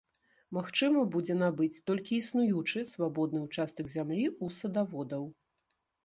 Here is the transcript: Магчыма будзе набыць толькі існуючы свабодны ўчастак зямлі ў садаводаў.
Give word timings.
Магчыма 0.57 1.01
будзе 1.15 1.33
набыць 1.41 1.81
толькі 1.89 2.15
існуючы 2.21 2.79
свабодны 2.93 3.41
ўчастак 3.47 3.91
зямлі 3.97 4.23
ў 4.31 4.45
садаводаў. 4.61 5.29